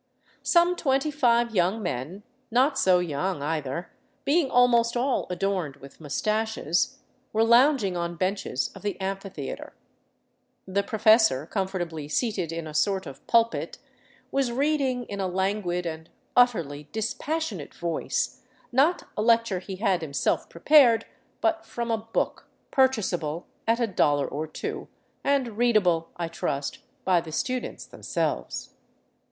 [0.41, 3.91] Some twenty five young men, not so young either,
[4.25, 6.97] being almost all adorned with mustaches,
[7.31, 9.73] were lounging on benches of the amphitheater.
[10.65, 13.77] The professor, comfortably seated in a sort of pulpit,
[14.31, 18.41] was reading in a languid and utterly dispassionate voice—
[18.71, 21.05] not a lecture he had himself prepared,
[21.41, 24.87] but from a book pur chasable at a dollar or two,
[25.23, 28.73] and readable, I trust, by the students themselves.